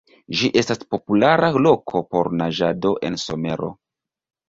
[0.37, 3.75] Ĝi estas populara loko por naĝado en somero.